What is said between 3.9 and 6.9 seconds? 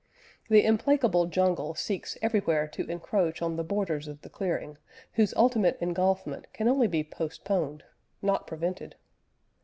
of the clearing, whose ultimate engulfment can only